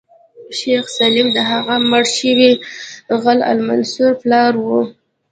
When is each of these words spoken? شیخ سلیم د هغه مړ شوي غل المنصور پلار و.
شیخ 0.57 0.85
سلیم 0.97 1.27
د 1.33 1.37
هغه 1.51 1.75
مړ 1.89 2.03
شوي 2.17 2.51
غل 3.21 3.39
المنصور 3.51 4.11
پلار 4.21 4.53
و. 4.59 4.65